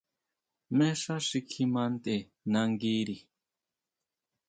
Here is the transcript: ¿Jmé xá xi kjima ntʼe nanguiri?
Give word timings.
¿Jmé 0.67 0.89
xá 1.01 1.15
xi 1.27 1.39
kjima 1.49 1.83
ntʼe 1.93 2.17
nanguiri? 2.51 3.17